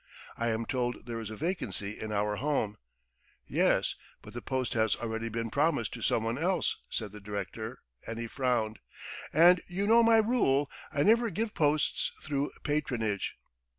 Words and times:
I 0.35 0.47
am 0.47 0.65
told 0.65 1.05
there 1.05 1.19
is 1.19 1.29
a 1.29 1.35
vacancy 1.35 1.99
in 1.99 2.11
our 2.11 2.37
Home...." 2.37 2.77
"Yes, 3.45 3.93
but 4.23 4.33
the 4.33 4.41
post 4.41 4.73
has 4.73 4.95
already 4.95 5.29
been 5.29 5.51
promised 5.51 5.93
to 5.93 6.01
someone 6.01 6.39
else," 6.39 6.81
said 6.89 7.11
the 7.11 7.21
director, 7.21 7.77
and 8.07 8.17
he 8.17 8.25
frowned. 8.25 8.79
"And 9.31 9.61
you 9.67 9.85
know 9.85 10.01
my 10.01 10.17
rule: 10.17 10.71
I 10.91 11.03
never 11.03 11.29
give 11.29 11.53
posts 11.53 12.13
through 12.23 12.49
patronage." 12.63 13.35